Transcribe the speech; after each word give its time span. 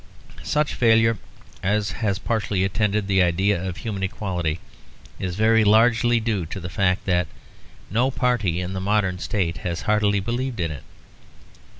Such 0.41 0.73
failure 0.73 1.19
as 1.61 1.91
has 1.91 2.17
partially 2.17 2.63
attended 2.63 3.05
the 3.05 3.21
idea 3.21 3.61
of 3.63 3.77
human 3.77 4.01
equality 4.01 4.59
is 5.19 5.35
very 5.35 5.63
largely 5.63 6.19
due 6.19 6.47
to 6.47 6.59
the 6.59 6.69
fact 6.71 7.05
that 7.05 7.27
no 7.91 8.09
party 8.09 8.59
in 8.59 8.73
the 8.73 8.81
modern 8.81 9.19
state 9.19 9.57
has 9.57 9.83
heartily 9.83 10.19
believed 10.19 10.59
in 10.59 10.71
it. 10.71 10.83